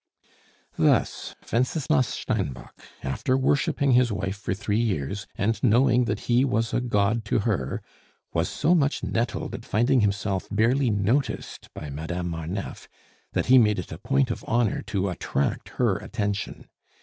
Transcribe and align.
Thus 0.79 1.35
Wenceslas 1.53 2.07
Steinbock, 2.07 2.73
after 3.03 3.37
worshiping 3.37 3.91
his 3.91 4.11
wife 4.11 4.35
for 4.35 4.55
three 4.55 4.79
years 4.79 5.27
and 5.35 5.61
knowing 5.61 6.05
that 6.05 6.21
he 6.21 6.43
was 6.43 6.73
a 6.73 6.81
god 6.81 7.23
to 7.25 7.41
her, 7.41 7.83
was 8.33 8.49
so 8.49 8.73
much 8.73 9.03
nettled 9.03 9.53
at 9.53 9.63
finding 9.63 10.01
himself 10.01 10.47
barely 10.49 10.89
noticed 10.89 11.69
by 11.75 11.91
Madame 11.91 12.29
Marneffe, 12.29 12.87
that 13.33 13.45
he 13.45 13.59
made 13.59 13.77
it 13.77 13.91
a 13.91 13.99
point 13.99 14.31
of 14.31 14.43
honor 14.47 14.81
to 14.87 15.07
attract 15.07 15.69
her 15.77 15.97
attention. 15.97 16.67